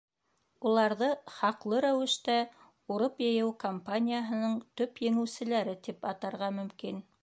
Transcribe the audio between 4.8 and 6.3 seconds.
төп еңеүселәре тип